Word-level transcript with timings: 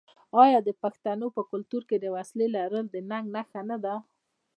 آیا 0.43 0.59
د 0.67 0.69
پښتنو 0.83 1.27
په 1.35 1.41
کلتور 1.51 1.83
کې 1.89 1.97
د 1.99 2.05
وسلې 2.15 2.47
لرل 2.55 2.85
د 2.91 2.95
ننګ 3.09 3.25
نښه 3.35 3.61
نه 3.69 3.77
ده؟ 3.83 3.95